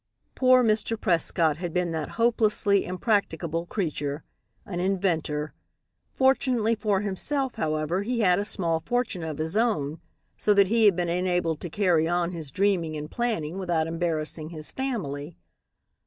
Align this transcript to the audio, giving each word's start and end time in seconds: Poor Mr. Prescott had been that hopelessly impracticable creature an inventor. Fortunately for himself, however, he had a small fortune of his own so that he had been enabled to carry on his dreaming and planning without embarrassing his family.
Poor 0.33 0.63
Mr. 0.63 0.99
Prescott 0.99 1.57
had 1.57 1.71
been 1.75 1.91
that 1.91 2.09
hopelessly 2.17 2.85
impracticable 2.85 3.67
creature 3.67 4.23
an 4.65 4.79
inventor. 4.79 5.53
Fortunately 6.11 6.73
for 6.73 7.01
himself, 7.01 7.53
however, 7.53 8.01
he 8.01 8.21
had 8.21 8.39
a 8.39 8.43
small 8.43 8.79
fortune 8.79 9.21
of 9.23 9.37
his 9.37 9.55
own 9.55 9.99
so 10.35 10.55
that 10.55 10.69
he 10.69 10.85
had 10.85 10.95
been 10.95 11.07
enabled 11.07 11.59
to 11.59 11.69
carry 11.69 12.07
on 12.07 12.31
his 12.31 12.49
dreaming 12.49 12.97
and 12.97 13.11
planning 13.11 13.59
without 13.59 13.85
embarrassing 13.85 14.49
his 14.49 14.71
family. 14.71 15.37